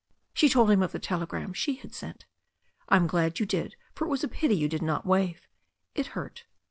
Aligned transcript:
She 0.33 0.49
told 0.49 0.71
him 0.71 0.81
of 0.81 0.93
the 0.93 0.97
telegram 0.97 1.53
she 1.53 1.75
had 1.75 1.93
sent. 1.93 2.25
"I'm 2.89 3.05
glad 3.05 3.39
you 3.39 3.45
did, 3.45 3.75
for 3.93 4.07
it 4.07 4.09
was 4.09 4.23
a 4.23 4.27
pity 4.27 4.55
you 4.55 4.67
did 4.67 4.81
not 4.81 5.05
wave. 5.05 5.41
It 5.93 6.07
hurt." 6.17 6.45